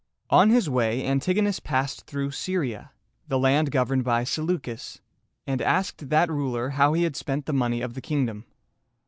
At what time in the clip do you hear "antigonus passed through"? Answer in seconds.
1.05-2.31